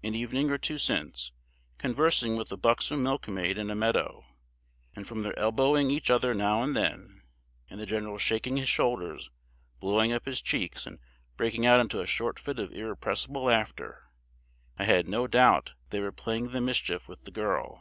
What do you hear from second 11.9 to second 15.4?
a short fit of irrepressible laughter, I had no